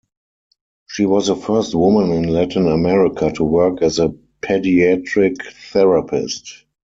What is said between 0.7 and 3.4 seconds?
She was the first woman in Latin America